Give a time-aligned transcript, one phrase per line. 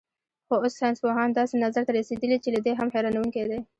[0.47, 3.59] خو اوس ساینسپوهان داسې نظر ته رسېدلي چې له دې هم حیرانوونکی دی.